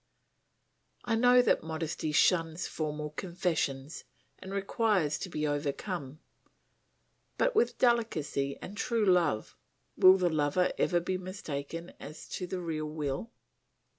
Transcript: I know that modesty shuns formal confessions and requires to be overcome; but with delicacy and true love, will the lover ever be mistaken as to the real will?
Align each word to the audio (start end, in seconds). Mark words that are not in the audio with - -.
I 1.05 1.13
know 1.13 1.43
that 1.43 1.61
modesty 1.61 2.11
shuns 2.11 2.65
formal 2.65 3.11
confessions 3.11 4.03
and 4.39 4.51
requires 4.51 5.19
to 5.19 5.29
be 5.29 5.45
overcome; 5.45 6.19
but 7.37 7.55
with 7.55 7.77
delicacy 7.77 8.57
and 8.63 8.75
true 8.75 9.05
love, 9.05 9.55
will 9.95 10.17
the 10.17 10.29
lover 10.31 10.71
ever 10.79 10.99
be 10.99 11.19
mistaken 11.19 11.93
as 11.99 12.27
to 12.29 12.47
the 12.47 12.61
real 12.61 12.87
will? 12.89 13.29